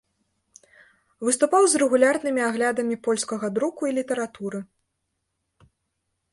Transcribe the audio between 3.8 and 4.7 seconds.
і літаратуры.